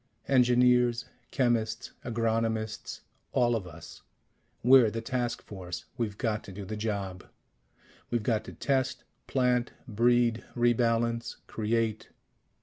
[0.27, 3.01] Engineers, chemists, agronomists,
[3.33, 4.01] all of us
[4.63, 5.85] we're the task force.
[5.95, 7.25] We've got to do the job.
[8.09, 12.09] We've got to test, plant, breed, re balance, create.